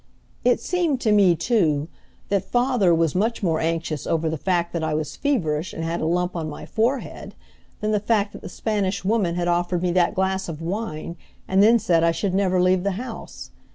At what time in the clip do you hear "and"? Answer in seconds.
5.73-5.83, 11.47-11.61